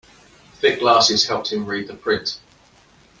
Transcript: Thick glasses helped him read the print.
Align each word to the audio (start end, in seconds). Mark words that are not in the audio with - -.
Thick 0.55 0.79
glasses 0.79 1.27
helped 1.27 1.51
him 1.53 1.67
read 1.67 1.87
the 1.87 1.93
print. 1.93 2.39